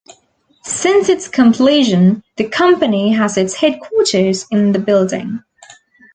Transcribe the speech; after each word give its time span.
Since 0.63 1.09
its 1.09 1.27
completion, 1.27 2.23
the 2.35 2.45
company 2.49 3.11
has 3.13 3.37
its 3.37 3.53
headquarters 3.53 4.47
in 4.49 4.71
the 4.71 4.79
building. 4.79 5.43